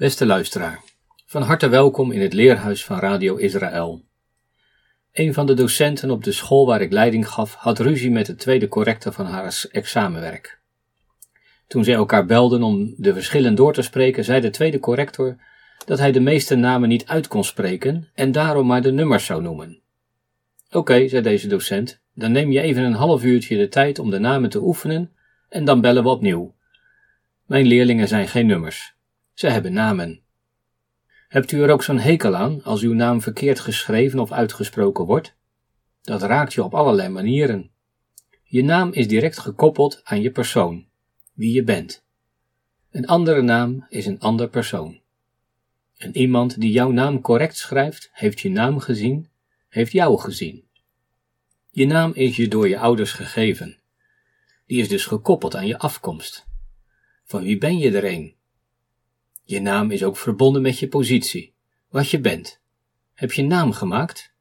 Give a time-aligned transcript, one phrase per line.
[0.00, 0.82] Beste luisteraar,
[1.26, 4.04] van harte welkom in het leerhuis van Radio Israël.
[5.12, 8.34] Een van de docenten op de school waar ik leiding gaf had ruzie met de
[8.34, 10.60] tweede corrector van haar examenwerk.
[11.66, 15.36] Toen zij elkaar belden om de verschillen door te spreken, zei de tweede corrector
[15.84, 19.42] dat hij de meeste namen niet uit kon spreken en daarom maar de nummers zou
[19.42, 19.80] noemen.
[20.70, 24.18] Oké, zei deze docent, dan neem je even een half uurtje de tijd om de
[24.18, 25.12] namen te oefenen
[25.48, 26.54] en dan bellen we opnieuw.
[27.46, 28.98] Mijn leerlingen zijn geen nummers.
[29.34, 30.22] Ze hebben namen.
[31.28, 35.36] Hebt u er ook zo'n hekel aan als uw naam verkeerd geschreven of uitgesproken wordt?
[36.02, 37.70] Dat raakt je op allerlei manieren.
[38.42, 40.86] Je naam is direct gekoppeld aan je persoon,
[41.32, 42.04] wie je bent.
[42.90, 45.00] Een andere naam is een ander persoon.
[45.96, 49.28] En iemand die jouw naam correct schrijft, heeft je naam gezien,
[49.68, 50.68] heeft jou gezien.
[51.70, 53.78] Je naam is je door je ouders gegeven.
[54.66, 56.46] Die is dus gekoppeld aan je afkomst.
[57.24, 58.34] Van wie ben je er een?
[59.50, 61.54] Je naam is ook verbonden met je positie,
[61.88, 62.60] wat je bent.
[63.14, 64.32] Heb je naam gemaakt?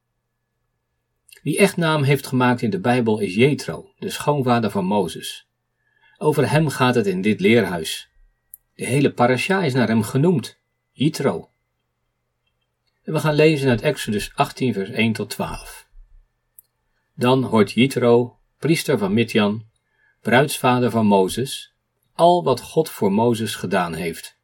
[1.41, 5.47] Wie echt naam heeft gemaakt in de Bijbel is Jethro, de schoonvader van Mozes.
[6.17, 8.09] Over hem gaat het in dit leerhuis.
[8.75, 10.59] De hele parasha is naar hem genoemd,
[10.91, 11.49] Jethro.
[13.03, 15.87] We gaan lezen uit Exodus 18 vers 1 tot 12.
[17.15, 19.65] Dan hoort Jethro, priester van Midjan,
[20.21, 21.73] bruidsvader van Mozes,
[22.13, 24.37] al wat God voor Mozes gedaan heeft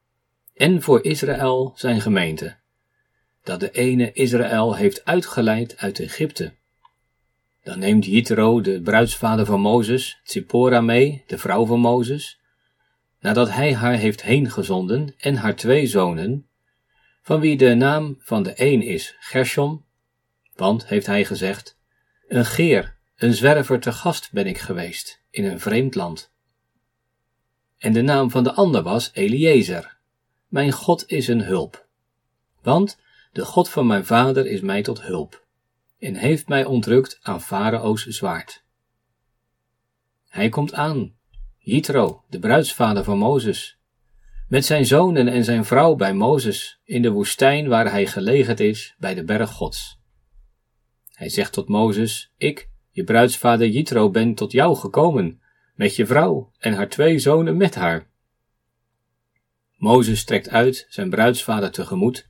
[0.56, 2.56] en voor Israël zijn gemeente,
[3.44, 6.54] dat de ene Israël heeft uitgeleid uit Egypte.
[7.64, 12.40] Dan neemt Jitro, de bruidsvader van Mozes, Tzipora mee, de vrouw van Mozes,
[13.20, 16.48] nadat hij haar heeft heengezonden en haar twee zonen,
[17.22, 19.86] van wie de naam van de een is Gershom,
[20.56, 21.78] want, heeft hij gezegd,
[22.28, 26.32] een geer, een zwerver te gast ben ik geweest in een vreemd land.
[27.78, 29.95] En de naam van de ander was Eliezer,
[30.56, 31.88] mijn God is een hulp.
[32.62, 33.00] Want
[33.32, 35.46] de God van mijn vader is mij tot hulp
[36.00, 38.64] en heeft mij ontrukt aan Farao's zwaard.
[40.28, 41.16] Hij komt aan,
[41.58, 43.78] Jitro, de bruidsvader van Mozes,
[44.48, 48.96] met zijn zonen en zijn vrouw bij Mozes in de woestijn waar hij gelegerd is
[48.98, 50.00] bij de berg Gods.
[51.14, 55.42] Hij zegt tot Mozes, ik, je bruidsvader Jitro, ben tot jou gekomen,
[55.74, 58.14] met je vrouw en haar twee zonen met haar.
[59.76, 62.28] Mozes trekt uit zijn bruidsvader tegemoet.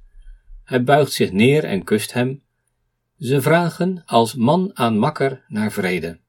[0.64, 2.44] Hij buigt zich neer en kust hem.
[3.20, 6.20] Ze vragen als man aan makker naar vrede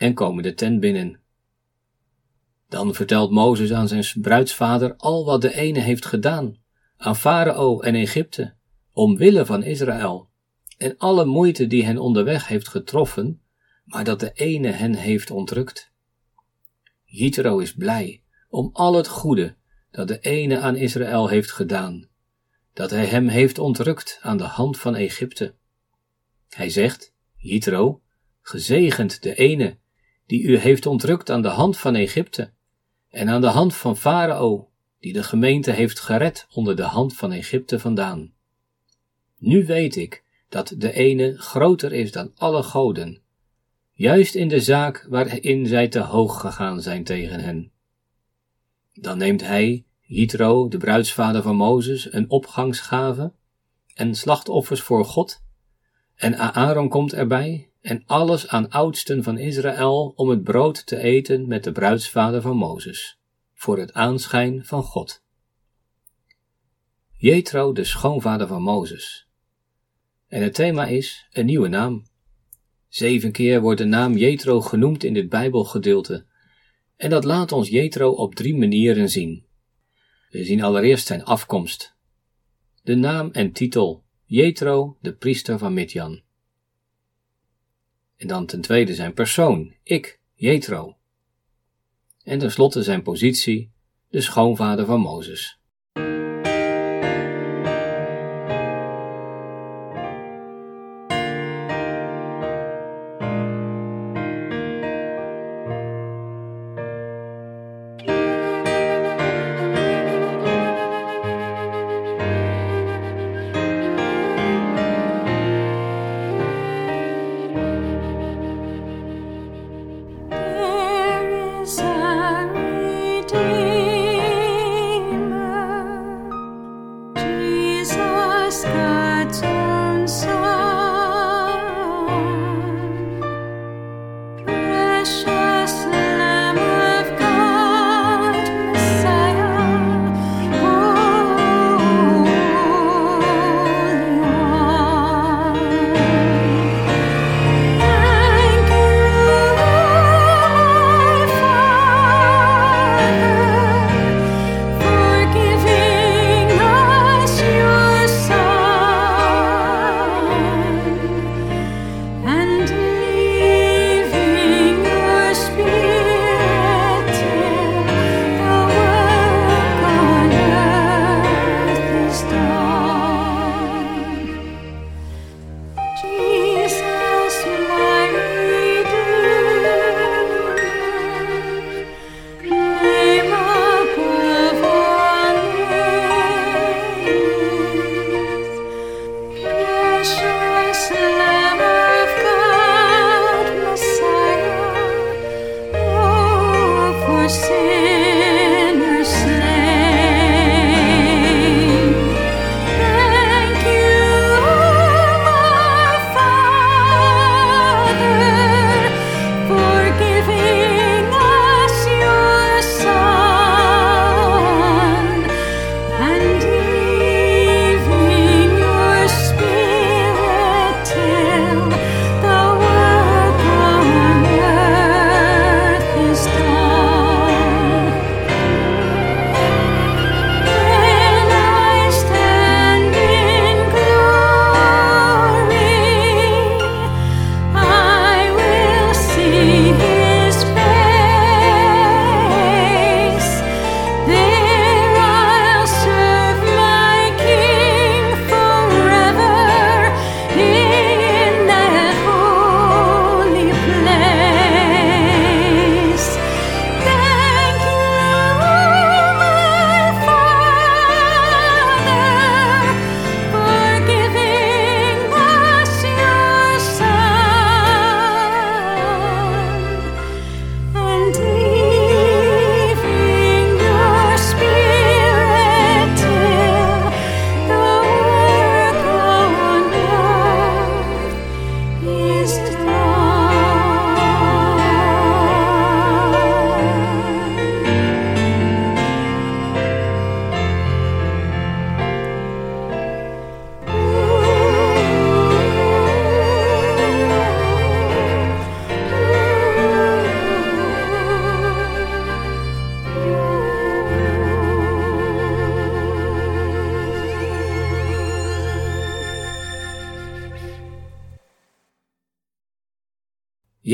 [0.00, 1.20] en komen de tent binnen.
[2.68, 6.56] Dan vertelt Mozes aan zijn bruidsvader al wat de ene heeft gedaan
[6.96, 8.54] aan Farao en Egypte,
[8.92, 10.28] omwille van Israël,
[10.78, 13.42] en alle moeite die hen onderweg heeft getroffen,
[13.84, 15.90] maar dat de ene hen heeft ontrukt.
[17.04, 19.56] Jitro is blij om al het goede
[19.90, 22.08] dat de ene aan Israël heeft gedaan,
[22.72, 25.54] dat hij hem heeft ontrukt aan de hand van Egypte.
[26.48, 28.00] Hij zegt, Jitro,
[28.42, 29.76] gezegend de ene,
[30.26, 32.52] die u heeft ontrukt aan de hand van Egypte,
[33.10, 34.68] en aan de hand van Farao,
[35.00, 38.32] die de gemeente heeft gered onder de hand van Egypte vandaan.
[39.38, 43.22] Nu weet ik dat de ene groter is dan alle goden,
[43.92, 47.72] juist in de zaak waarin zij te hoog gegaan zijn tegen hen.
[48.92, 53.32] Dan neemt hij, Jitro, de bruidsvader van Mozes, een opgangsgave
[53.94, 55.42] en slachtoffers voor God.
[56.14, 61.48] En Aaron komt erbij en alles aan oudsten van Israël om het brood te eten
[61.48, 63.18] met de bruidsvader van Mozes,
[63.54, 65.22] voor het aanschijn van God.
[67.10, 69.28] Jethro, de schoonvader van Mozes.
[70.28, 72.02] En het thema is een nieuwe naam.
[72.88, 76.26] Zeven keer wordt de naam Jethro genoemd in dit Bijbelgedeelte
[77.00, 79.44] en dat laat ons Jethro op drie manieren zien.
[80.30, 81.94] We zien allereerst zijn afkomst.
[82.82, 86.20] De naam en titel Jethro, de priester van Midjan.
[88.16, 90.96] En dan ten tweede zijn persoon, ik, Jethro.
[92.22, 93.70] En tenslotte zijn positie,
[94.08, 95.59] de schoonvader van Mozes.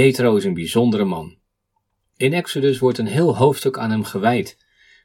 [0.07, 1.39] Jethro is een bijzondere man.
[2.17, 4.59] In Exodus wordt een heel hoofdstuk aan hem gewijd,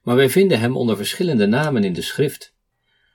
[0.04, 2.56] maar wij vinden hem onder verschillende namen in de schrift.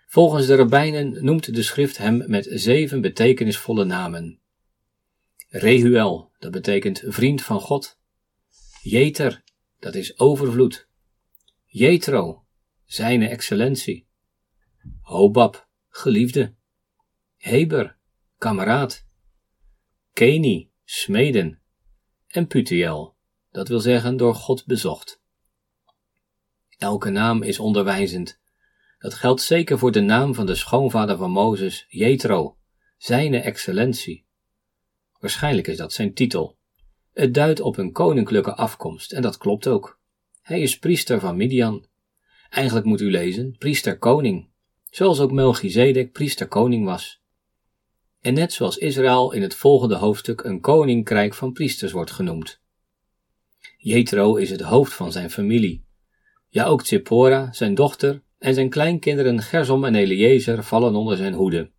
[0.07, 4.41] Volgens de rabbijnen noemt de schrift hem met zeven betekenisvolle namen.
[5.49, 7.99] Rehuel, dat betekent vriend van God.
[8.83, 9.43] Jeter,
[9.79, 10.89] dat is overvloed.
[11.65, 12.45] Jethro,
[12.85, 14.07] zijne excellentie.
[15.01, 16.55] Hobab, geliefde.
[17.37, 17.97] Heber,
[18.39, 19.07] kameraad.
[20.13, 21.61] Keni, smeden.
[22.37, 23.15] En Putiel,
[23.51, 25.21] dat wil zeggen door God bezocht.
[26.79, 28.41] Elke naam is onderwijzend.
[28.99, 32.57] Dat geldt zeker voor de naam van de schoonvader van Mozes, Jethro,
[32.97, 34.27] zijne excellentie.
[35.19, 36.59] Waarschijnlijk is dat zijn titel.
[37.13, 40.01] Het duidt op een koninklijke afkomst, en dat klopt ook.
[40.43, 41.87] Hij is priester van Midian.
[42.51, 44.49] Eigenlijk moet u lezen, priester-koning,
[44.91, 47.23] zoals ook Melchizedek priester-koning was.
[48.27, 52.61] En net zoals Israël in het volgende hoofdstuk een koninkrijk van priesters wordt genoemd.
[53.77, 55.85] Jethro is het hoofd van zijn familie.
[56.49, 61.71] Ja, ook Zippora, zijn dochter, en zijn kleinkinderen Gersom en Eliezer vallen onder zijn hoede.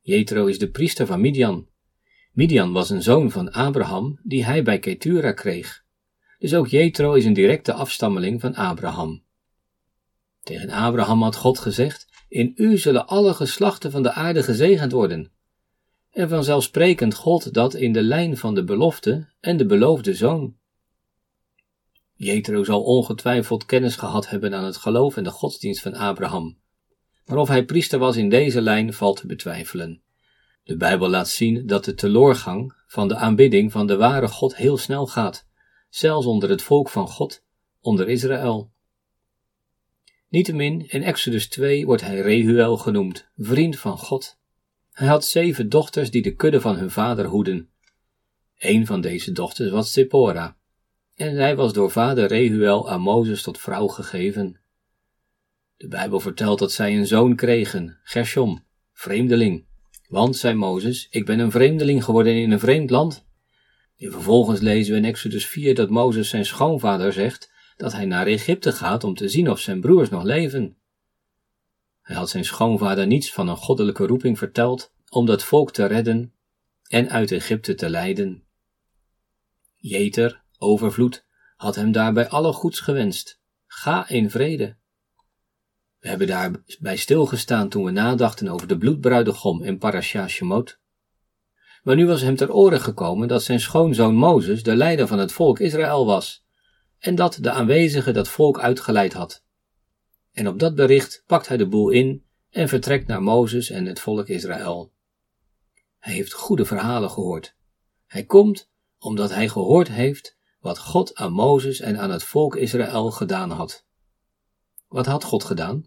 [0.00, 1.68] Jethro is de priester van Midian.
[2.32, 5.84] Midian was een zoon van Abraham die hij bij Ketura kreeg.
[6.38, 9.22] Dus ook Jethro is een directe afstammeling van Abraham.
[10.42, 15.32] Tegen Abraham had God gezegd: In u zullen alle geslachten van de aarde gezegend worden.
[16.10, 20.56] En vanzelfsprekend God dat in de lijn van de belofte en de beloofde zoon.
[22.14, 26.58] Jethro zal ongetwijfeld kennis gehad hebben aan het geloof en de godsdienst van Abraham.
[27.26, 30.02] Maar of hij priester was in deze lijn valt te betwijfelen.
[30.64, 34.76] De Bijbel laat zien dat de teloorgang van de aanbidding van de ware God heel
[34.76, 35.46] snel gaat,
[35.88, 37.44] zelfs onder het volk van God,
[37.80, 38.73] onder Israël.
[40.34, 44.38] Niettemin, in Exodus 2 wordt hij Rehuel genoemd, vriend van God.
[44.92, 47.68] Hij had zeven dochters die de kudde van hun vader hoeden.
[48.58, 50.56] Een van deze dochters was Zippora,
[51.14, 54.60] en zij was door vader Rehuel aan Mozes tot vrouw gegeven.
[55.76, 59.64] De Bijbel vertelt dat zij een zoon kregen, Gershom, vreemdeling.
[60.08, 63.26] Want, zei Mozes, ik ben een vreemdeling geworden in een vreemd land.
[63.96, 68.26] En vervolgens lezen we in Exodus 4 dat Mozes zijn schoonvader zegt dat hij naar
[68.26, 70.76] Egypte gaat om te zien of zijn broers nog leven.
[72.00, 76.32] Hij had zijn schoonvader niets van een goddelijke roeping verteld om dat volk te redden
[76.88, 78.44] en uit Egypte te leiden.
[79.76, 81.24] Jeter, overvloed,
[81.56, 83.40] had hem daarbij alle goeds gewenst.
[83.66, 84.76] Ga in vrede.
[85.98, 90.78] We hebben daarbij stilgestaan toen we nadachten over de bloedbruidegom in Parasha Shemot.
[91.82, 95.32] Maar nu was hem ter oren gekomen dat zijn schoonzoon Mozes de leider van het
[95.32, 96.43] volk Israël was,
[97.04, 99.42] en dat de aanwezige dat volk uitgeleid had.
[100.32, 104.00] En op dat bericht pakt hij de boel in en vertrekt naar Mozes en het
[104.00, 104.92] volk Israël.
[105.98, 107.56] Hij heeft goede verhalen gehoord.
[108.06, 113.10] Hij komt omdat hij gehoord heeft wat God aan Mozes en aan het volk Israël
[113.10, 113.84] gedaan had.
[114.88, 115.86] Wat had God gedaan?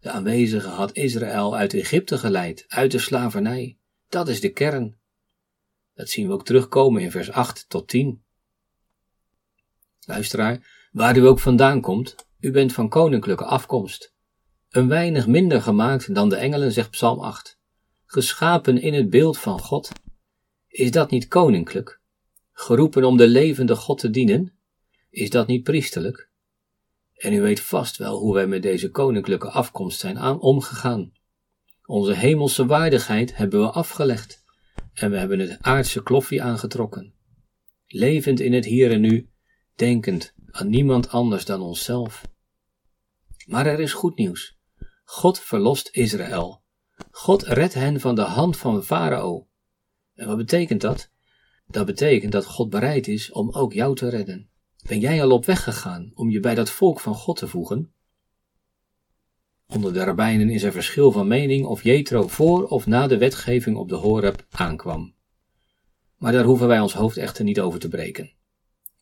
[0.00, 3.78] De aanwezige had Israël uit Egypte geleid, uit de slavernij.
[4.08, 4.98] Dat is de kern.
[5.94, 8.23] Dat zien we ook terugkomen in vers 8 tot 10.
[10.06, 14.14] Luisteraar, waar u ook vandaan komt, u bent van koninklijke afkomst.
[14.70, 17.58] Een weinig minder gemaakt dan de engelen, zegt Psalm 8.
[18.04, 19.90] Geschapen in het beeld van God.
[20.68, 22.00] Is dat niet koninklijk?
[22.52, 24.58] Geroepen om de levende God te dienen?
[25.10, 26.30] Is dat niet priesterlijk?
[27.14, 31.12] En u weet vast wel hoe wij met deze koninklijke afkomst zijn aan omgegaan.
[31.86, 34.44] Onze hemelse waardigheid hebben we afgelegd
[34.94, 37.14] en we hebben het aardse klofje aangetrokken.
[37.86, 39.28] Levend in het hier en nu,
[39.74, 42.22] denkend aan niemand anders dan onszelf.
[43.46, 44.58] Maar er is goed nieuws.
[45.04, 46.62] God verlost Israël.
[47.10, 49.48] God redt hen van de hand van Farao.
[50.14, 51.10] En wat betekent dat?
[51.66, 54.48] Dat betekent dat God bereid is om ook jou te redden.
[54.88, 57.92] Ben jij al op weg gegaan om je bij dat volk van God te voegen?
[59.66, 63.76] Onder de rabbijnen is er verschil van mening of Jethro voor of na de wetgeving
[63.76, 65.14] op de Horeb aankwam.
[66.16, 68.32] Maar daar hoeven wij ons hoofd echter niet over te breken.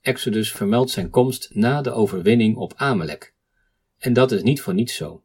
[0.03, 3.35] Exodus vermeldt zijn komst na de overwinning op Amalek.
[3.99, 5.23] En dat is niet voor niets zo.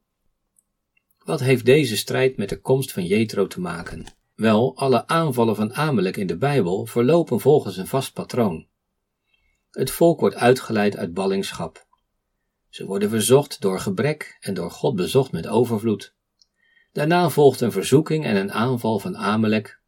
[1.24, 4.05] Wat heeft deze strijd met de komst van Jethro te maken?
[4.36, 8.67] Wel, alle aanvallen van Amalek in de Bijbel verlopen volgens een vast patroon.
[9.72, 11.88] Het volk wordt uitgeleid uit ballingschap.
[12.69, 16.13] Ze worden verzocht door gebrek en door God bezocht met overvloed.
[16.91, 19.79] Daarna volgt een verzoeking en een aanval van Amalek.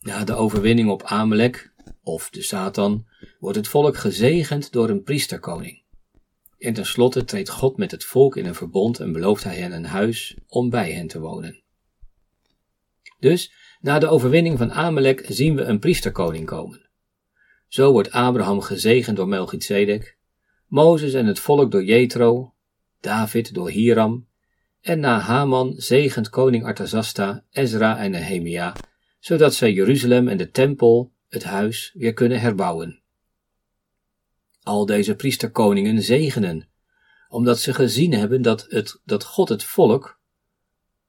[0.00, 1.72] Na de overwinning op Amalek,
[2.02, 3.06] of de Satan,
[3.38, 5.82] wordt het volk gezegend door een priesterkoning.
[6.58, 9.84] En tenslotte treedt God met het volk in een verbond en belooft hij hen een
[9.84, 11.62] huis om bij hen te wonen.
[13.18, 16.88] Dus, na de overwinning van Amalek zien we een priesterkoning komen
[17.68, 20.18] Zo wordt Abraham gezegend door Melchizedek,
[20.66, 22.54] Mozes en het volk door Jethro,
[23.00, 24.26] David door Hiram,
[24.80, 28.76] en na Haman zegent koning Artazasta, Ezra en Nehemia,
[29.20, 33.02] zodat zij Jeruzalem en de tempel, het huis, weer kunnen herbouwen.
[34.62, 36.68] Al deze priesterkoningen zegenen,
[37.28, 40.18] omdat ze gezien hebben dat, het, dat God het volk,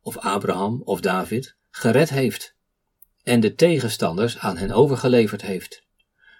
[0.02, 2.56] of Abraham of David, gered heeft
[3.24, 5.84] en de tegenstanders aan hen overgeleverd heeft,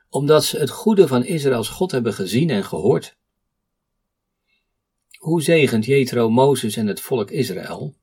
[0.10, 3.18] omdat ze het goede van Israëls God hebben gezien en gehoord.
[5.18, 7.96] Hoe zegent Jethro Mozes en het volk Israël?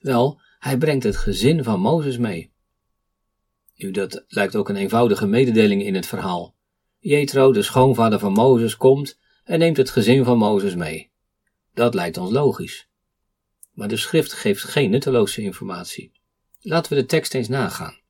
[0.00, 2.49] Wel, hij brengt het gezin van Mozes mee.
[3.82, 6.54] Nu, dat lijkt ook een eenvoudige mededeling in het verhaal.
[6.98, 11.10] Jethro, de schoonvader van Mozes, komt en neemt het gezin van Mozes mee.
[11.74, 12.88] Dat lijkt ons logisch.
[13.72, 16.12] Maar de schrift geeft geen nutteloze informatie.
[16.60, 18.00] Laten we de tekst eens nagaan.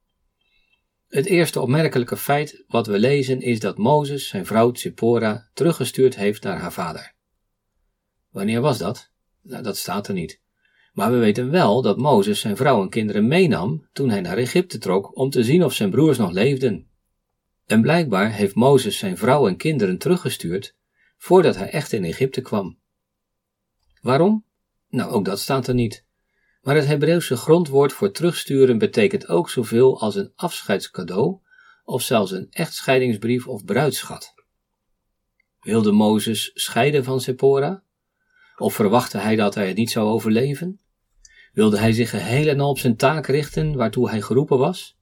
[1.08, 6.42] Het eerste opmerkelijke feit wat we lezen is dat Mozes zijn vrouw Tzipora teruggestuurd heeft
[6.42, 7.14] naar haar vader.
[8.30, 9.10] Wanneer was dat?
[9.42, 10.40] Nou, dat staat er niet.
[10.92, 14.78] Maar we weten wel dat Mozes zijn vrouw en kinderen meenam toen hij naar Egypte
[14.78, 16.88] trok om te zien of zijn broers nog leefden.
[17.66, 20.76] En blijkbaar heeft Mozes zijn vrouw en kinderen teruggestuurd
[21.16, 22.78] voordat hij echt in Egypte kwam.
[24.00, 24.44] Waarom?
[24.88, 26.04] Nou, ook dat staat er niet.
[26.62, 31.38] Maar het Hebreeuwse grondwoord voor terugsturen betekent ook zoveel als een afscheidscadeau
[31.84, 34.34] of zelfs een echtscheidingsbrief of bruidschat.
[35.60, 37.82] Wilde Mozes scheiden van Sephora?
[38.60, 40.80] Of verwachtte hij dat hij het niet zou overleven?
[41.52, 44.98] Wilde hij zich geheel en al op zijn taak richten waartoe hij geroepen was?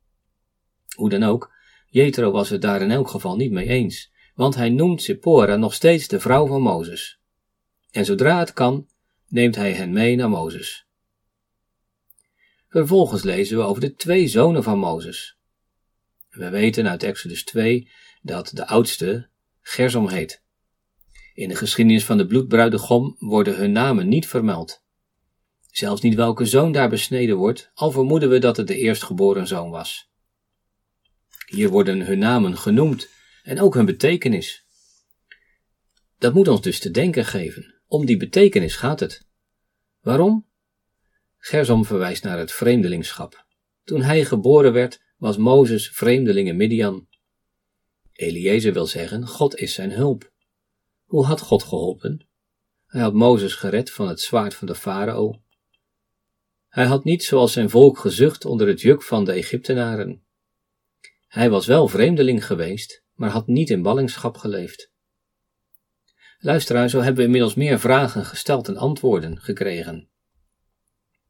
[0.94, 1.52] Hoe dan ook,
[1.86, 5.74] Jethro was het daar in elk geval niet mee eens, want hij noemt Sephora nog
[5.74, 7.20] steeds de vrouw van Mozes.
[7.90, 8.88] En zodra het kan,
[9.28, 10.86] neemt hij hen mee naar Mozes.
[12.68, 15.38] Vervolgens lezen we over de twee zonen van Mozes.
[16.28, 17.90] We weten uit Exodus 2
[18.22, 19.28] dat de oudste
[19.60, 20.42] Gersom heet.
[21.38, 24.82] In de geschiedenis van de bloedbruidegom worden hun namen niet vermeld.
[25.66, 29.70] Zelfs niet welke zoon daar besneden wordt, al vermoeden we dat het de eerstgeboren zoon
[29.70, 30.10] was.
[31.46, 33.08] Hier worden hun namen genoemd
[33.42, 34.66] en ook hun betekenis.
[36.18, 37.74] Dat moet ons dus te denken geven.
[37.86, 39.26] Om die betekenis gaat het.
[40.00, 40.46] Waarom?
[41.36, 43.46] Gersom verwijst naar het vreemdelingschap.
[43.84, 47.08] Toen hij geboren werd, was Mozes vreemdeling in Midian.
[48.12, 50.36] Eliezer wil zeggen, God is zijn hulp.
[51.08, 52.26] Hoe had God geholpen?
[52.86, 55.42] Hij had Mozes gered van het zwaard van de farao.
[56.68, 60.22] Hij had niet zoals zijn volk gezucht onder het juk van de Egyptenaren.
[61.26, 64.90] Hij was wel vreemdeling geweest, maar had niet in ballingschap geleefd.
[66.38, 70.08] Luisteraar, zo hebben we inmiddels meer vragen gesteld en antwoorden gekregen.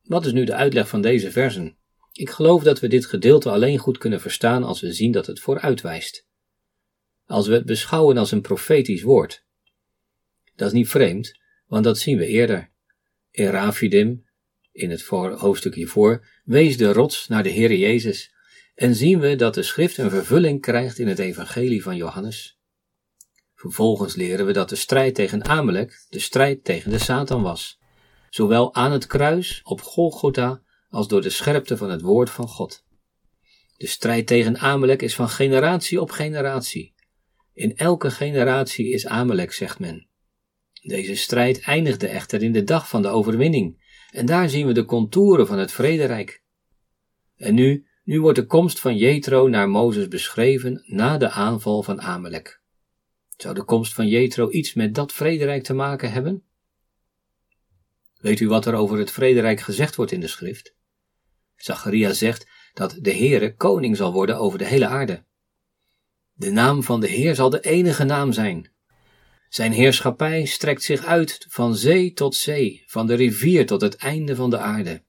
[0.02, 1.78] Wat is nu de uitleg van deze versen?
[2.12, 5.40] Ik geloof dat we dit gedeelte alleen goed kunnen verstaan als we zien dat het
[5.40, 6.26] vooruitwijst.
[7.26, 9.46] Als we het beschouwen als een profetisch woord.
[10.58, 12.70] Dat is niet vreemd, want dat zien we eerder.
[13.30, 14.24] In Rafidim,
[14.72, 18.34] in het hoofdstuk hiervoor, wees de rots naar de Heer Jezus
[18.74, 22.58] en zien we dat de schrift een vervulling krijgt in het evangelie van Johannes.
[23.54, 27.78] Vervolgens leren we dat de strijd tegen Amalek de strijd tegen de Satan was
[28.30, 32.84] zowel aan het kruis op Golgotha als door de scherpte van het woord van God.
[33.76, 36.94] De strijd tegen Amalek is van generatie op generatie.
[37.52, 40.07] In elke generatie is Amalek, zegt men.
[40.88, 44.84] Deze strijd eindigde echter in de dag van de overwinning, en daar zien we de
[44.84, 46.42] contouren van het vrederijk.
[47.36, 52.00] En nu, nu wordt de komst van Jethro naar Mozes beschreven na de aanval van
[52.00, 52.60] Amalek.
[53.36, 56.42] Zou de komst van Jethro iets met dat vrederijk te maken hebben?
[58.20, 60.74] Weet u wat er over het vrederijk gezegd wordt in de schrift?
[61.56, 65.24] Zacharia zegt dat de Heere koning zal worden over de hele aarde.
[66.32, 68.76] De naam van de Heer zal de enige naam zijn.
[69.48, 74.36] Zijn heerschappij strekt zich uit van zee tot zee, van de rivier tot het einde
[74.36, 75.02] van de aarde.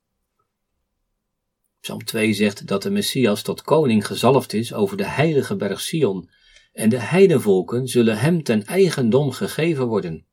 [1.80, 6.30] Psalm 2 zegt dat de Messias tot koning gezalfd is over de heilige berg Sion,
[6.74, 10.26] en de heidenvolken zullen hem ten eigendom gegeven worden.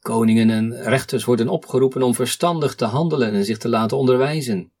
[0.00, 4.72] Koningen en rechters worden opgeroepen om verstandig te handelen en zich te laten onderwijzen.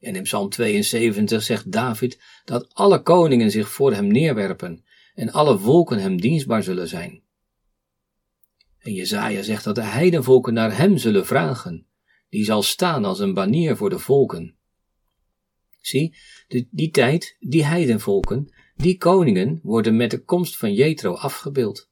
[0.00, 5.58] En in Psalm 72 zegt David dat alle koningen zich voor hem neerwerpen en alle
[5.58, 7.23] volken hem dienstbaar zullen zijn.
[8.84, 11.86] En Jezaja zegt dat de heidenvolken naar hem zullen vragen.
[12.28, 14.56] Die zal staan als een banier voor de volken.
[15.80, 16.16] Zie,
[16.70, 21.90] die tijd, die heidenvolken, die koningen worden met de komst van Jethro afgebeeld.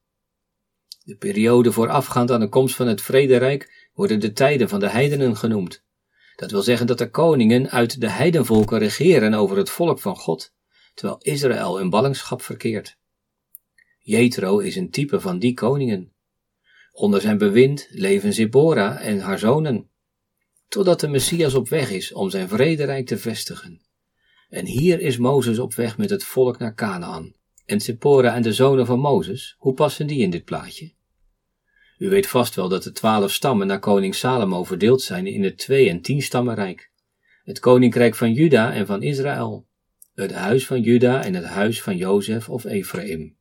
[1.05, 5.37] De periode voorafgaand aan de komst van het vrederijk worden de tijden van de heidenen
[5.37, 5.85] genoemd.
[6.37, 10.55] Dat wil zeggen dat de koningen uit de heidenvolken regeren over het volk van God,
[10.95, 12.99] terwijl Israël in ballingschap verkeert.
[13.99, 16.12] Jethro is een type van die koningen.
[16.93, 19.91] Onder zijn bewind leven Zippora en haar zonen,
[20.69, 23.81] totdat de Messias op weg is om zijn vrederijk te vestigen.
[24.49, 27.35] En hier is Mozes op weg met het volk naar Canaan.
[27.65, 30.93] En Zippora en de zonen van Mozes, hoe passen die in dit plaatje?
[31.99, 35.59] U weet vast wel dat de twaalf stammen naar koning Salomo verdeeld zijn in het
[35.59, 36.91] twee- en tien stammenrijk.
[37.45, 39.67] Het koninkrijk van Juda en van Israël.
[40.15, 43.37] Het huis van Juda en het huis van Jozef of Ephraim.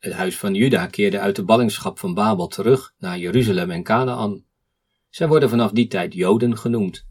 [0.00, 4.44] Het huis van Juda keerde uit de ballingschap van Babel terug naar Jeruzalem en Canaan.
[5.10, 7.06] Zij worden vanaf die tijd Joden genoemd.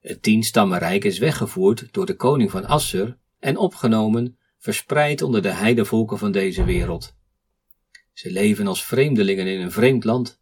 [0.00, 6.18] Het tienstammenrijk is weggevoerd door de koning van Assur en opgenomen, verspreid onder de heidevolken
[6.18, 7.14] van deze wereld.
[8.12, 10.40] Ze leven als vreemdelingen in een vreemd land.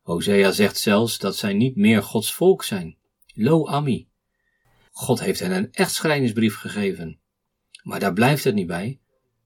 [0.00, 2.96] Hosea zegt zelfs dat zij niet meer Gods volk zijn.
[3.34, 4.08] Lo Ami.
[4.90, 7.20] God heeft hen een echtschrijningsbrief gegeven.
[7.82, 9.01] Maar daar blijft het niet bij.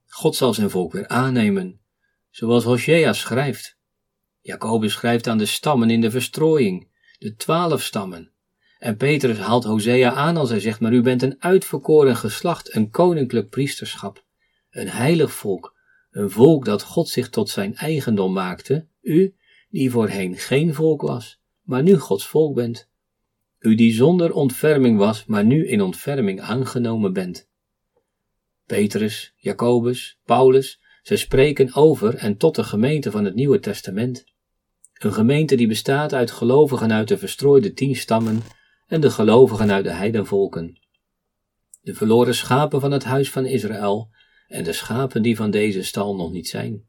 [0.07, 1.81] God zal zijn volk weer aannemen,
[2.31, 3.79] zoals Hosea schrijft.
[4.41, 6.89] Jacobus schrijft aan de stammen in de verstrooiing,
[7.19, 8.31] de twaalf stammen.
[8.79, 12.91] En Petrus haalt Hosea aan als hij zegt, maar u bent een uitverkoren geslacht, een
[12.91, 14.25] koninklijk priesterschap,
[14.71, 15.77] een heilig volk,
[16.11, 19.35] een volk dat God zich tot zijn eigendom maakte, u,
[19.69, 22.89] die voorheen geen volk was, maar nu Gods volk bent.
[23.59, 27.49] U die zonder ontferming was, maar nu in ontferming aangenomen bent.
[28.67, 34.25] Petrus, Jacobus, Paulus, ze spreken over en tot de gemeente van het Nieuwe Testament.
[34.93, 38.43] Een gemeente die bestaat uit gelovigen uit de verstrooide tien stammen
[38.87, 40.79] en de gelovigen uit de heidenvolken.
[41.81, 44.11] De verloren schapen van het huis van Israël
[44.49, 46.85] en de schapen die van deze stal nog niet zijn.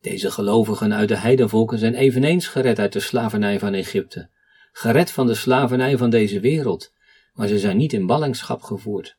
[0.00, 4.30] Deze gelovigen uit de heidenvolken zijn eveneens gered uit de slavernij van Egypte,
[4.72, 6.92] gered van de slavernij van deze wereld,
[7.32, 9.17] maar ze zijn niet in ballingschap gevoerd.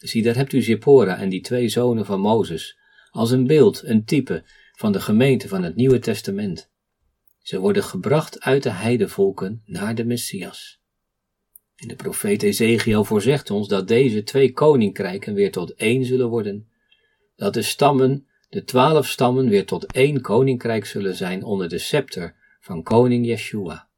[0.00, 2.78] Zie, daar hebt u Zippora en die twee zonen van Mozes,
[3.10, 6.70] als een beeld, een type van de gemeente van het Nieuwe Testament.
[7.38, 10.80] Ze worden gebracht uit de heidevolken naar de Messias.
[11.76, 16.68] En de profeet Ezekiel voorzegt ons dat deze twee koninkrijken weer tot één zullen worden.
[17.36, 22.36] Dat de stammen, de twaalf stammen, weer tot één koninkrijk zullen zijn onder de scepter
[22.60, 23.88] van koning Yeshua.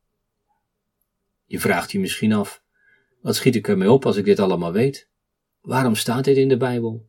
[1.44, 2.62] Je vraagt je misschien af,
[3.20, 5.10] wat schiet ik ermee op als ik dit allemaal weet?
[5.62, 7.06] Waarom staat dit in de Bijbel?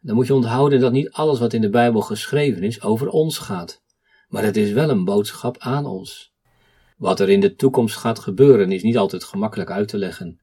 [0.00, 3.38] Dan moet je onthouden dat niet alles wat in de Bijbel geschreven is over ons
[3.38, 3.82] gaat,
[4.28, 6.34] maar het is wel een boodschap aan ons.
[6.96, 10.40] Wat er in de toekomst gaat gebeuren is niet altijd gemakkelijk uit te leggen.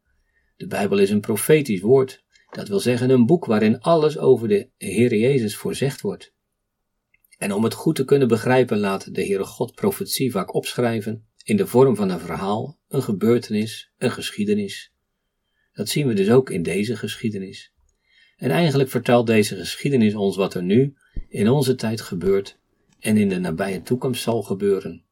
[0.55, 4.69] De Bijbel is een profetisch woord, dat wil zeggen een boek waarin alles over de
[4.77, 6.33] Heer Jezus voorzegd wordt.
[7.37, 11.57] En om het goed te kunnen begrijpen laat de Heere God profetie vaak opschrijven in
[11.57, 14.93] de vorm van een verhaal, een gebeurtenis, een geschiedenis.
[15.77, 17.73] Dat zien we dus ook in deze geschiedenis.
[18.37, 20.95] En eigenlijk vertelt deze geschiedenis ons wat er nu,
[21.29, 22.59] in onze tijd gebeurt
[22.99, 25.05] en in de nabije toekomst zal gebeuren.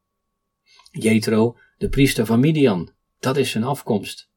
[0.91, 4.29] Jethro, de priester van Midian, dat is zijn afkomst.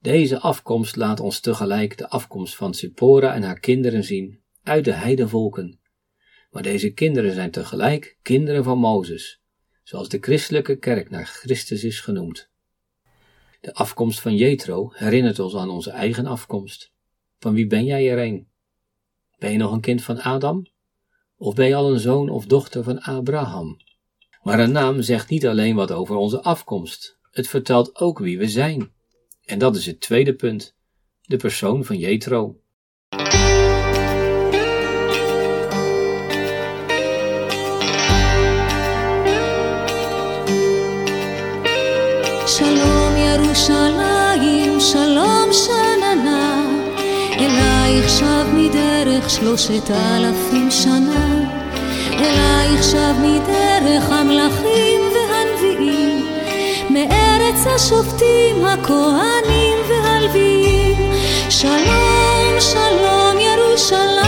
[0.00, 4.92] Deze afkomst laat ons tegelijk de afkomst van Zippora en haar kinderen zien, uit de
[4.92, 5.80] heidevolken.
[6.50, 9.42] Maar deze kinderen zijn tegelijk kinderen van Mozes,
[9.82, 12.51] zoals de christelijke kerk naar Christus is genoemd.
[13.62, 16.92] De afkomst van Jethro herinnert ons aan onze eigen afkomst.
[17.38, 18.48] Van wie ben jij er een?
[19.38, 20.66] Ben je nog een kind van Adam?
[21.36, 23.76] Of ben je al een zoon of dochter van Abraham?
[24.42, 28.48] Maar een naam zegt niet alleen wat over onze afkomst, het vertelt ook wie we
[28.48, 28.92] zijn.
[29.44, 30.74] En dat is het tweede punt,
[31.20, 32.60] de persoon van Jethro.
[49.22, 51.44] מדרך שלושת אלפים שנה,
[52.18, 56.26] אלייך שב מדרך המלכים והנביאים,
[56.90, 61.12] מארץ השופטים, הכהנים והלוויים,
[61.48, 64.21] שלום שלום ירושלים,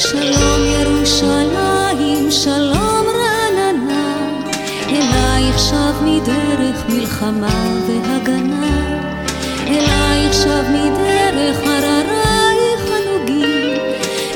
[0.00, 4.28] שלום ירושלים, שלום רעננה,
[4.88, 8.98] אלייך שב מדרך מלחמה והגנה,
[9.66, 13.78] אלייך שב מדרך הררייך הנוגים,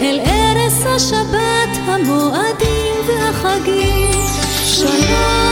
[0.00, 4.26] אל ערש השבת המועדים והחגים,
[4.64, 5.43] שלום,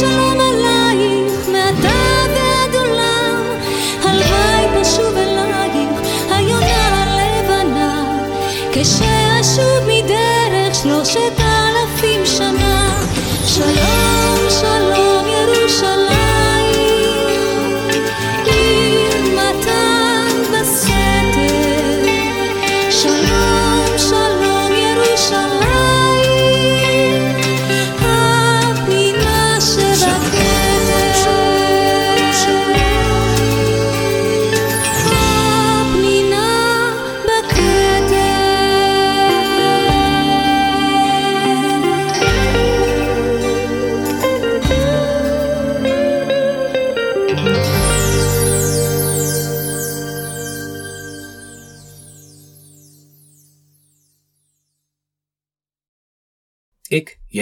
[0.00, 0.31] Yo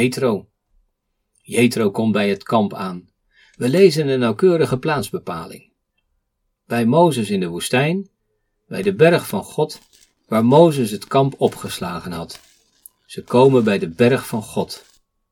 [0.01, 0.49] Jetro.
[1.43, 3.09] Jetro komt bij het kamp aan.
[3.57, 5.73] We lezen een nauwkeurige plaatsbepaling.
[6.67, 8.09] Bij Mozes in de woestijn,
[8.67, 9.81] bij de berg van God,
[10.27, 12.41] waar Mozes het kamp opgeslagen had.
[13.07, 14.85] Ze komen bij de berg van God,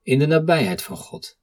[0.02, 1.38] in de nabijheid van God.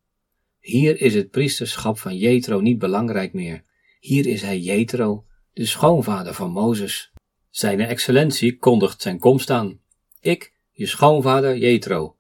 [0.59, 3.63] Hier is het priesterschap van Jetro niet belangrijk meer.
[3.99, 7.11] Hier is hij Jetro, de schoonvader van Mozes.
[7.49, 9.79] Zijne excellentie kondigt zijn komst aan.
[10.19, 12.14] Ik, je schoonvader Jetro,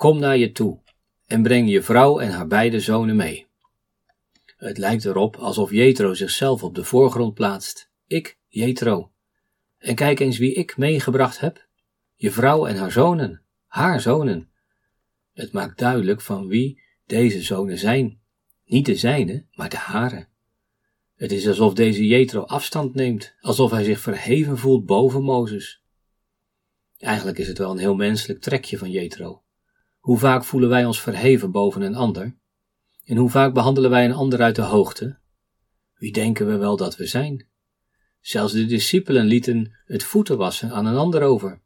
[0.00, 0.78] kom naar je toe
[1.26, 3.46] en breng je vrouw en haar beide zonen mee.
[4.56, 7.90] Het lijkt erop alsof Jetro zichzelf op de voorgrond plaatst.
[8.06, 9.10] Ik, Jetro.
[9.78, 11.66] En kijk eens wie ik meegebracht heb.
[12.14, 14.50] Je vrouw en haar zonen, haar zonen.
[15.32, 18.20] Het maakt duidelijk van wie deze zonen zijn.
[18.64, 20.26] Niet de zijne, maar de hare.
[21.16, 25.82] Het is alsof deze Jetro afstand neemt, alsof hij zich verheven voelt boven Mozes.
[26.98, 29.42] Eigenlijk is het wel een heel menselijk trekje van Jetro.
[30.00, 32.36] Hoe vaak voelen wij ons verheven boven een ander?
[33.04, 35.18] En hoe vaak behandelen wij een ander uit de hoogte?
[35.94, 37.48] Wie denken we wel dat we zijn?
[38.20, 41.60] Zelfs de discipelen lieten het voeten wassen aan een ander over.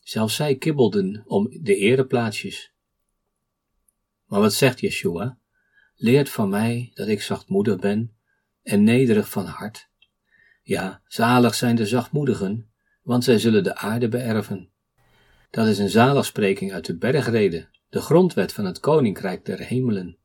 [0.00, 2.72] Zelfs zij kibbelden om de ereplaatsjes.
[4.26, 5.38] Maar wat zegt Yeshua?
[5.94, 8.16] Leert van mij dat ik zachtmoedig ben
[8.62, 9.88] en nederig van hart.
[10.62, 12.70] Ja, zalig zijn de zachtmoedigen,
[13.02, 14.70] want zij zullen de aarde beërven.
[15.50, 20.16] Dat is een zaligspreking uit de bergrede, de grondwet van het koninkrijk der hemelen.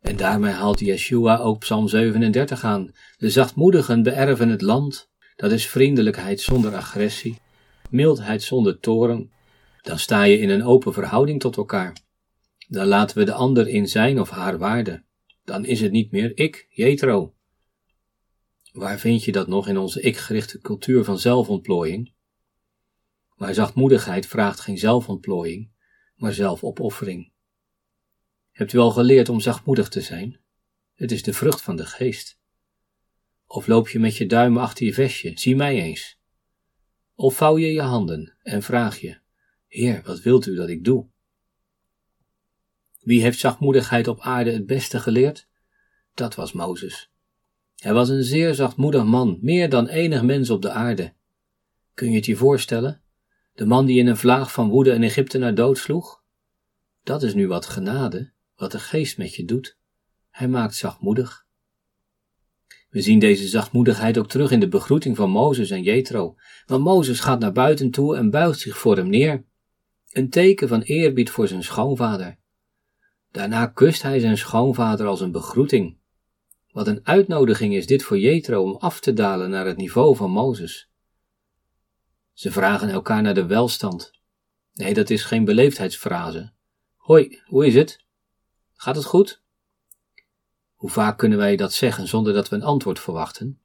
[0.00, 2.90] En daarmee haalt Yeshua ook Psalm 37 aan.
[3.16, 5.10] De zachtmoedigen beërven het land.
[5.36, 7.40] Dat is vriendelijkheid zonder agressie,
[7.90, 9.30] mildheid zonder toren.
[9.82, 11.96] Dan sta je in een open verhouding tot elkaar.
[12.68, 15.04] Dan laten we de ander in zijn of haar waarde.
[15.44, 17.34] Dan is het niet meer ik, Jetro.
[18.72, 22.12] Waar vind je dat nog in onze ik-gerichte cultuur van zelfontplooiing?
[23.36, 25.71] Maar zachtmoedigheid vraagt geen zelfontplooiing,
[26.22, 27.32] maar zelfopoffering.
[28.50, 30.40] Hebt u al geleerd om zachtmoedig te zijn?
[30.94, 32.38] Het is de vrucht van de geest.
[33.46, 36.18] Of loop je met je duimen achter je vestje, zie mij eens.
[37.14, 39.18] Of vouw je je handen en vraag je,
[39.66, 41.06] Heer, wat wilt u dat ik doe?
[43.00, 45.48] Wie heeft zachtmoedigheid op aarde het beste geleerd?
[46.14, 47.10] Dat was Mozes.
[47.76, 51.12] Hij was een zeer zachtmoedig man, meer dan enig mens op de aarde.
[51.94, 53.02] Kun je het je voorstellen?
[53.54, 56.22] De man die in een vlaag van woede een Egyptenaar doodsloeg?
[57.02, 59.78] Dat is nu wat genade, wat de geest met je doet.
[60.30, 61.46] Hij maakt zachtmoedig.
[62.88, 66.36] We zien deze zachtmoedigheid ook terug in de begroeting van Mozes en Jethro,
[66.66, 69.44] want Mozes gaat naar buiten toe en buigt zich voor hem neer.
[70.10, 72.38] Een teken van eerbied voor zijn schoonvader.
[73.30, 75.96] Daarna kust hij zijn schoonvader als een begroeting.
[76.70, 80.30] Wat een uitnodiging is dit voor Jethro om af te dalen naar het niveau van
[80.30, 80.91] Mozes.
[82.32, 84.10] Ze vragen elkaar naar de welstand.
[84.72, 86.52] Nee, dat is geen beleefdheidsfrase.
[86.96, 88.04] Hoi, hoe is het?
[88.74, 89.42] Gaat het goed?
[90.74, 93.60] Hoe vaak kunnen wij dat zeggen zonder dat we een antwoord verwachten?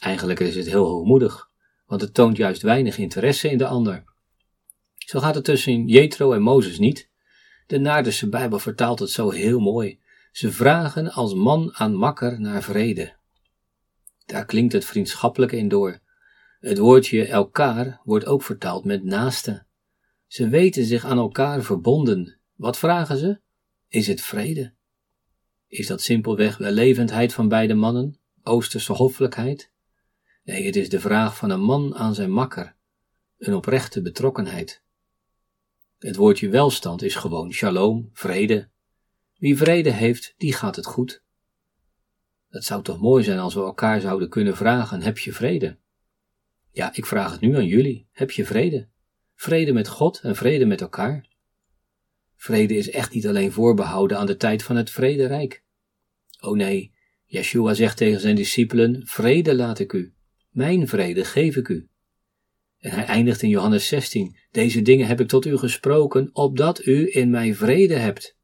[0.00, 1.50] Eigenlijk is het heel hoogmoedig,
[1.86, 4.04] want het toont juist weinig interesse in de ander.
[4.96, 7.08] Zo gaat het tussen Jethro en Mozes niet.
[7.66, 10.00] De Naardense Bijbel vertaalt het zo heel mooi.
[10.32, 13.16] Ze vragen als man aan makker naar vrede.
[14.26, 15.99] Daar klinkt het vriendschappelijke in door.
[16.60, 19.64] Het woordje elkaar wordt ook vertaald met naaste.
[20.26, 22.38] Ze weten zich aan elkaar verbonden.
[22.54, 23.40] Wat vragen ze?
[23.88, 24.72] Is het vrede?
[25.66, 28.18] Is dat simpelweg wellevendheid van beide mannen?
[28.42, 29.70] Oosterse hoffelijkheid?
[30.44, 32.76] Nee, het is de vraag van een man aan zijn makker,
[33.38, 34.82] een oprechte betrokkenheid.
[35.98, 38.68] Het woordje welstand is gewoon shalom, vrede.
[39.36, 41.22] Wie vrede heeft, die gaat het goed.
[42.48, 45.78] Het zou toch mooi zijn als we elkaar zouden kunnen vragen: heb je vrede?
[46.72, 48.88] Ja, ik vraag het nu aan jullie: heb je vrede?
[49.34, 51.28] Vrede met God en vrede met elkaar.
[52.36, 55.62] Vrede is echt niet alleen voorbehouden aan de tijd van het vrederijk.
[56.40, 56.92] Oh nee,
[57.24, 60.14] Yeshua zegt tegen zijn discipelen: Vrede laat ik u,
[60.50, 61.88] mijn vrede geef ik u.
[62.78, 67.08] En hij eindigt in Johannes 16: Deze dingen heb ik tot u gesproken, opdat u
[67.16, 68.38] in mij vrede hebt.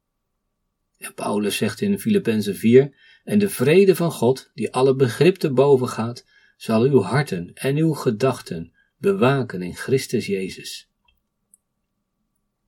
[0.98, 5.52] En Paulus zegt in Filippenzen 4: En de vrede van God, die alle begrip te
[5.52, 6.24] boven gaat,
[6.56, 10.90] zal uw harten en uw gedachten bewaken in Christus Jezus.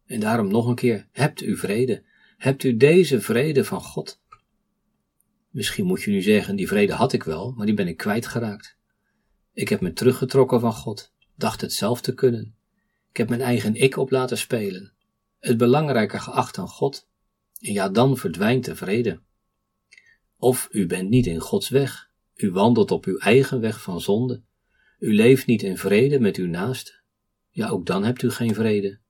[0.07, 2.07] En daarom nog een keer: hebt u vrede.
[2.37, 4.21] Hebt u deze vrede van God?
[5.51, 8.77] Misschien moet je nu zeggen: die vrede had ik wel, maar die ben ik kwijtgeraakt.
[9.53, 12.57] Ik heb me teruggetrokken van God, dacht het zelf te kunnen.
[13.11, 14.93] Ik heb mijn eigen ik op laten spelen,
[15.39, 17.09] het belangrijker geacht dan God.
[17.61, 19.21] En ja, dan verdwijnt de vrede.
[20.37, 22.08] Of u bent niet in Gods weg,
[22.39, 24.43] u wandelt op uw eigen weg van zonde,
[24.99, 26.93] u leeft niet in vrede met uw naaste.
[27.51, 29.01] Ja, ook dan hebt u geen vrede.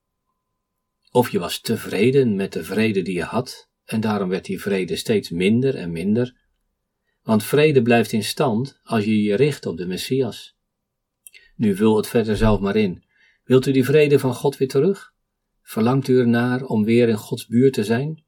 [1.11, 4.95] Of je was tevreden met de vrede die je had, en daarom werd die vrede
[4.95, 6.37] steeds minder en minder.
[7.23, 10.57] Want vrede blijft in stand als je je richt op de Messias.
[11.55, 13.03] Nu vul het verder zelf maar in.
[13.43, 15.13] Wilt u die vrede van God weer terug?
[15.61, 18.23] Verlangt u ernaar om weer in Gods buurt te zijn?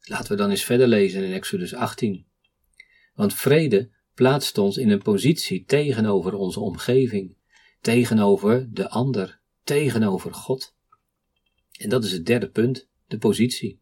[0.00, 2.26] Laten we dan eens verder lezen in Exodus 18.
[3.14, 7.36] Want vrede plaatst ons in een positie tegenover onze omgeving,
[7.80, 10.74] tegenover de ander, tegenover God.
[11.72, 13.81] En dat is het derde punt, de positie.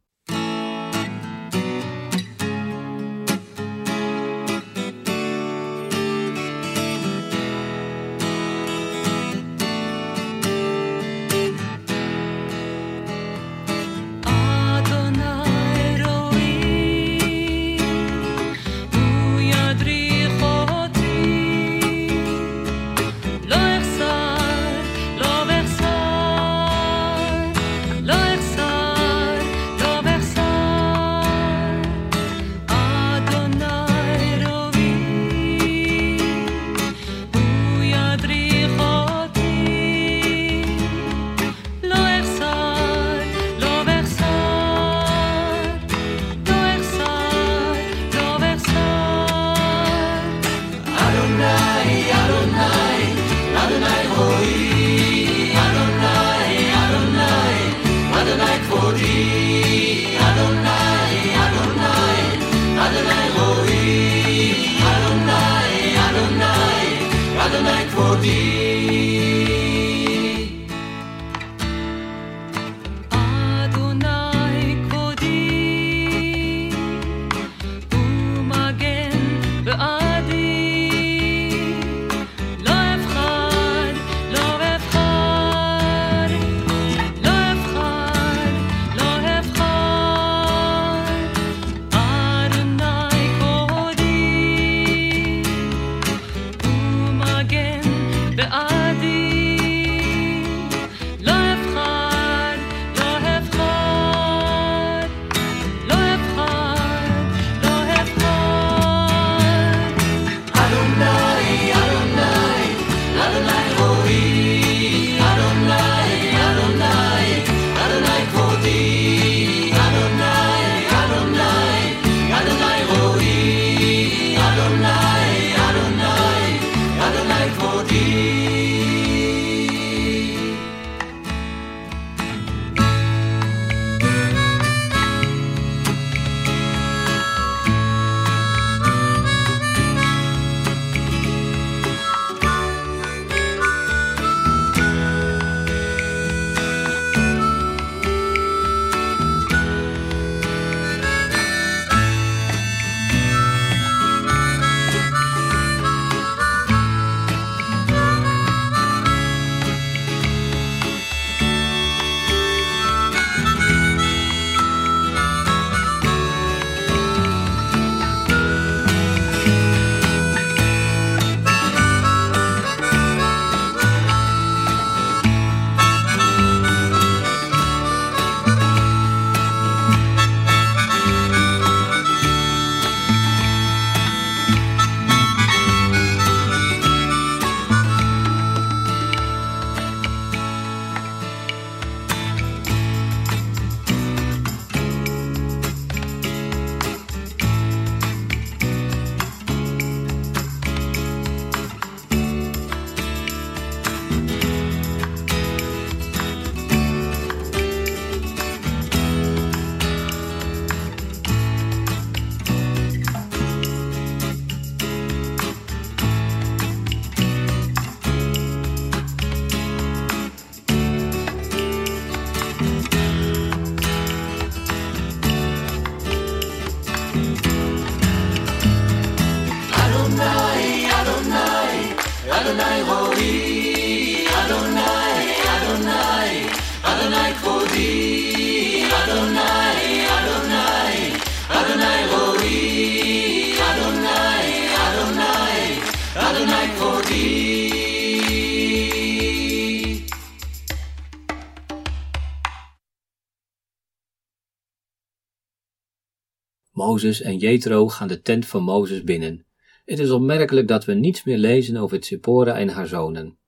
[257.00, 259.46] Mozes en Jethro gaan de tent van Mozes binnen.
[259.84, 263.38] Het is opmerkelijk dat we niets meer lezen over Tzipora en haar zonen.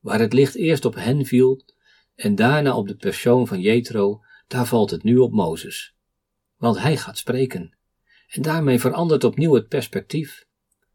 [0.00, 1.64] Waar het licht eerst op hen viel
[2.14, 5.94] en daarna op de persoon van Jethro, daar valt het nu op Mozes.
[6.56, 7.76] Want hij gaat spreken.
[8.28, 10.46] En daarmee verandert opnieuw het perspectief.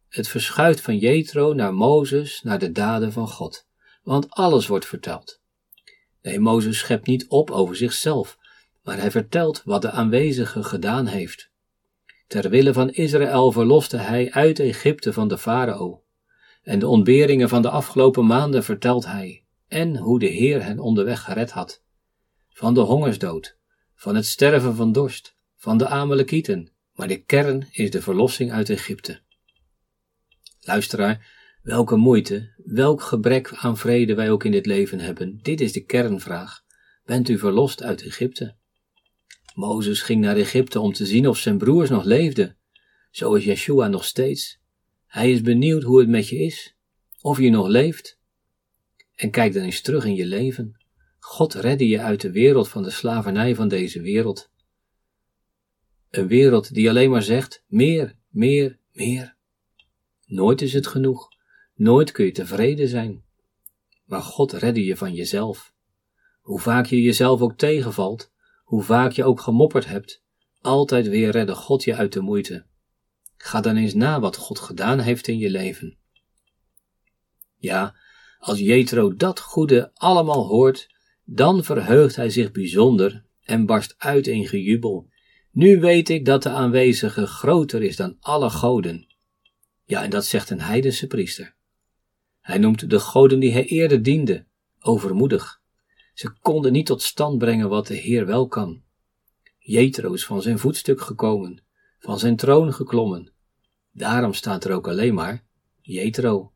[0.08, 3.68] Het verschuift van Jethro naar Mozes, naar de daden van God.
[4.04, 5.42] Want alles wordt verteld.
[6.22, 8.38] Nee, Mozes schept niet op over zichzelf,
[8.84, 11.54] maar hij vertelt wat de aanwezige gedaan heeft.
[12.28, 16.04] Ter wille van Israël verloste hij uit Egypte van de farao.
[16.64, 21.24] En de ontberingen van de afgelopen maanden vertelt hij, en hoe de Heer hen onderweg
[21.24, 21.84] gered had.
[22.50, 23.58] Van de hongersdood,
[23.96, 28.70] van het sterven van dorst, van de Amalekieten, maar de kern is de verlossing uit
[28.70, 29.20] Egypte.
[30.60, 35.72] Luisteraar, welke moeite, welk gebrek aan vrede wij ook in dit leven hebben, dit is
[35.72, 36.64] de kernvraag.
[37.04, 38.56] Bent u verlost uit Egypte?
[39.56, 42.58] Mozes ging naar Egypte om te zien of zijn broers nog leefden.
[43.12, 44.60] Zo is Yeshua nog steeds.
[45.06, 46.76] Hij is benieuwd hoe het met je is,
[47.22, 48.20] of je nog leeft.
[49.16, 50.78] En kijk dan eens terug in je leven.
[51.20, 54.52] God redde je uit de wereld van de slavernij van deze wereld.
[56.10, 59.36] Een wereld die alleen maar zegt: meer, meer, meer.
[60.26, 61.28] Nooit is het genoeg.
[61.76, 63.24] Nooit kun je tevreden zijn.
[64.06, 65.74] Maar God redde je van jezelf.
[66.42, 68.32] Hoe vaak je jezelf ook tegenvalt,
[68.66, 70.24] hoe vaak je ook gemopperd hebt,
[70.62, 72.66] altijd weer redde God je uit de moeite.
[73.38, 75.98] Ga dan eens na wat God gedaan heeft in je leven.
[77.56, 77.96] Ja,
[78.40, 80.90] als Jethro dat goede allemaal hoort,
[81.24, 85.10] dan verheugt hij zich bijzonder en barst uit in gejubel.
[85.52, 89.08] Nu weet ik dat de aanwezige groter is dan alle goden.
[89.84, 91.56] Ja, en dat zegt een heidense priester.
[92.42, 94.46] Hij noemt de goden die hij eerder diende,
[94.80, 95.62] overmoedig.
[96.16, 98.84] Ze konden niet tot stand brengen wat de Heer wel kan.
[99.58, 101.64] Jethro is van zijn voetstuk gekomen,
[102.00, 103.32] van zijn troon geklommen.
[103.92, 105.46] Daarom staat er ook alleen maar
[105.82, 106.54] Jethro.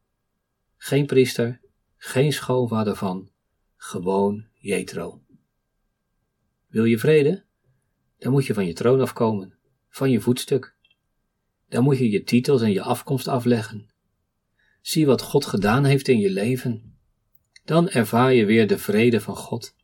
[0.78, 1.62] Geen priester,
[1.96, 3.32] geen schoonvader van,
[3.76, 5.22] gewoon Jethro.
[6.68, 7.46] Wil je vrede?
[8.18, 9.58] Dan moet je van je troon afkomen,
[9.90, 10.76] van je voetstuk.
[11.70, 13.90] Dan moet je je titels en je afkomst afleggen.
[14.82, 16.99] Zie wat God gedaan heeft in je leven.
[17.70, 19.76] Dan ervaar je weer de vrede van God.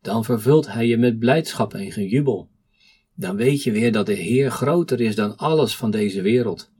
[0.00, 2.50] Dan vervult Hij je met blijdschap en gejubel.
[3.14, 6.70] Dan weet je weer dat de Heer groter is dan alles van deze wereld.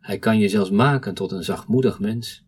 [0.00, 2.44] Hij kan je zelfs maken tot een zachtmoedig mens.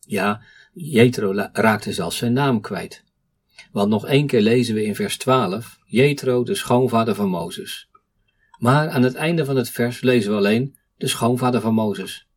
[0.00, 3.04] Ja, Jethro raakte zelfs zijn naam kwijt.
[3.72, 7.88] Want nog één keer lezen we in vers 12, Jethro, de schoonvader van Mozes.
[8.58, 12.28] Maar aan het einde van het vers lezen we alleen de schoonvader van Mozes.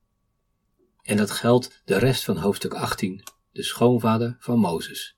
[1.02, 5.18] En dat geldt de rest van hoofdstuk 18, de schoonvader van Mozes.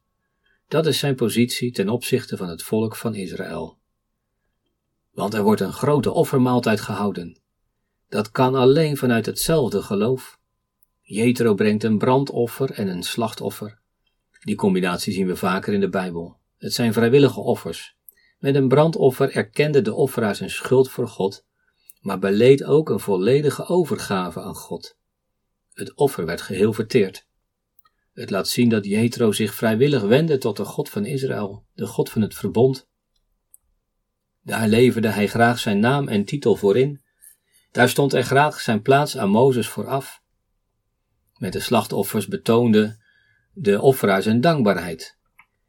[0.68, 3.78] Dat is zijn positie ten opzichte van het volk van Israël.
[5.12, 7.40] Want er wordt een grote offermaaltijd gehouden.
[8.10, 10.40] Dat kan alleen vanuit hetzelfde geloof.
[11.02, 13.80] Jethro brengt een brandoffer en een slachtoffer.
[14.40, 16.38] Die combinatie zien we vaker in de Bijbel.
[16.58, 17.96] Het zijn vrijwillige offers.
[18.40, 21.46] Met een brandoffer erkende de offeraar zijn schuld voor God,
[22.02, 24.98] maar beleed ook een volledige overgave aan God.
[25.74, 27.28] Het offer werd geheel verteerd.
[28.14, 32.09] Het laat zien dat Jethro zich vrijwillig wendde tot de God van Israël, de God
[32.09, 32.89] van het verbond.
[34.43, 37.01] Daar leverde hij graag zijn naam en titel voor in.
[37.72, 40.22] Daar stond hij graag zijn plaats aan Mozes vooraf.
[41.38, 42.99] Met de slachtoffers betoonde
[43.53, 45.18] de offeraar zijn dankbaarheid.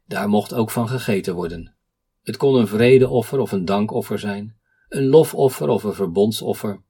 [0.05, 1.75] Daar mocht ook van gegeten worden.
[2.23, 4.57] Het kon een vredeoffer of een dankoffer zijn,
[4.89, 6.81] een lofoffer of een verbondsoffer.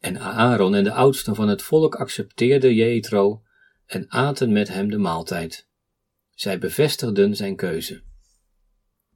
[0.00, 3.42] En Aaron en de oudsten van het volk accepteerden Jethro
[3.90, 5.68] en aten met hem de maaltijd.
[6.30, 8.02] Zij bevestigden zijn keuze.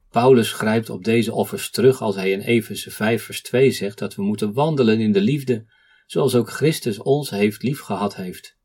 [0.09, 4.15] Paulus grijpt op deze offers terug als hij in Efeze 5 vers 2 zegt dat
[4.15, 5.71] we moeten wandelen in de liefde,
[6.05, 8.57] zoals ook Christus ons heeft liefgehad heeft,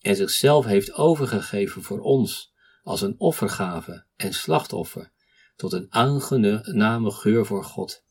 [0.00, 2.52] en zichzelf heeft overgegeven voor ons,
[2.82, 5.12] als een offergave en slachtoffer,
[5.56, 8.04] tot een aangename geur voor God.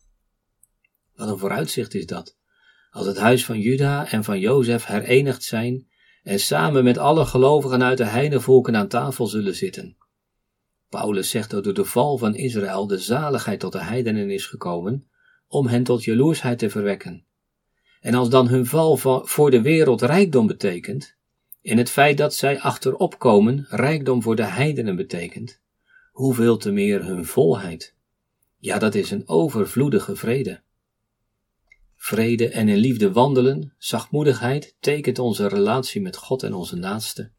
[1.14, 2.38] Wat een vooruitzicht is dat,
[2.90, 5.90] als het huis van Juda en van Jozef herenigd zijn
[6.24, 9.98] en samen met alle gelovigen uit de heidevolken aan tafel zullen zitten.
[10.90, 15.08] Paulus zegt dat door de val van Israël de zaligheid tot de heidenen is gekomen,
[15.48, 17.26] om hen tot jaloersheid te verwekken.
[18.02, 21.16] En als dan hun val voor de wereld rijkdom betekent,
[21.62, 25.60] en het feit dat zij achterop komen rijkdom voor de heidenen betekent,
[26.12, 27.96] hoeveel te meer hun volheid.
[28.58, 30.62] Ja, dat is een overvloedige vrede.
[32.04, 37.32] Vrede en in liefde wandelen, zachtmoedigheid, tekent onze relatie met God en onze naaste.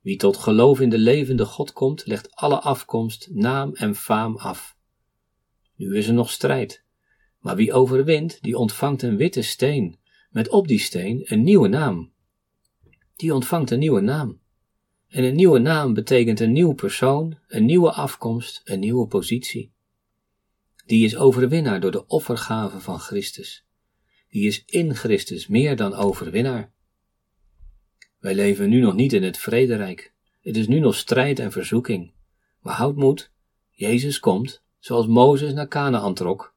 [0.00, 4.76] Wie tot geloof in de levende God komt, legt alle afkomst, naam en faam af.
[5.76, 6.84] Nu is er nog strijd,
[7.38, 9.98] Maar wie overwint, die ontvangt een witte steen,
[10.30, 12.12] met op die steen een nieuwe naam.
[13.16, 14.40] Die ontvangt een nieuwe naam.
[15.08, 19.72] En een nieuwe naam betekent een nieuw persoon, een nieuwe afkomst, een nieuwe positie.
[20.86, 23.65] Die is overwinnaar door de offergave van Christus.
[24.36, 26.70] Die is in Christus meer dan overwinnaar.
[28.18, 30.12] Wij leven nu nog niet in het vrederijk.
[30.40, 32.12] Het is nu nog strijd en verzoeking.
[32.60, 33.30] Maar houd moed,
[33.70, 36.54] Jezus komt, zoals Mozes naar Canaan trok.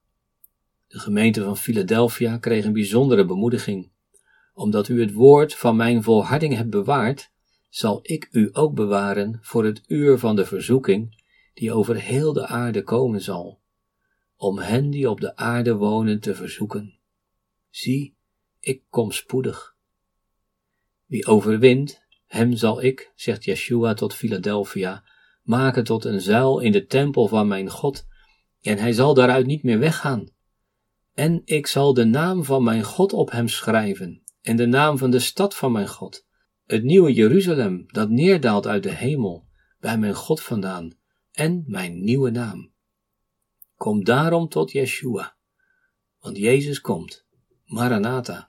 [0.87, 3.89] De gemeente van Philadelphia kreeg een bijzondere bemoediging.
[4.53, 7.31] Omdat u het woord van mijn volharding hebt bewaard,
[7.69, 11.23] zal ik u ook bewaren voor het uur van de verzoeking
[11.53, 13.59] die over heel de aarde komen zal,
[14.35, 16.98] om hen die op de aarde wonen te verzoeken.
[17.69, 18.15] Zie,
[18.59, 19.75] ik kom spoedig.
[21.05, 25.03] Wie overwint, hem zal ik, zegt Yeshua tot Philadelphia,
[25.43, 28.07] maken tot een zuil in de tempel van mijn God,
[28.61, 30.29] en hij zal daaruit niet meer weggaan.
[31.13, 35.11] En ik zal de naam van mijn God op hem schrijven, en de naam van
[35.11, 36.25] de stad van mijn God,
[36.65, 39.47] het nieuwe Jeruzalem dat neerdaalt uit de hemel,
[39.79, 40.97] bij mijn God vandaan,
[41.31, 42.71] en mijn nieuwe naam.
[43.75, 45.35] Kom daarom tot Yeshua,
[46.19, 47.27] want Jezus komt.
[47.71, 48.48] Maranata!